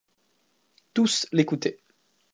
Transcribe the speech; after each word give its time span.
Tous 0.95 1.27
l'écoutaient. 1.31 1.77